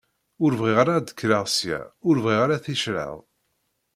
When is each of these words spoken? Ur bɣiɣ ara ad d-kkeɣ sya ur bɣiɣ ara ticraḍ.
Ur 0.43 0.51
bɣiɣ 0.59 0.77
ara 0.83 0.93
ad 0.97 1.05
d-kkeɣ 1.07 1.45
sya 1.57 1.79
ur 2.07 2.15
bɣiɣ 2.23 2.39
ara 2.45 2.63
ticraḍ. 2.65 3.17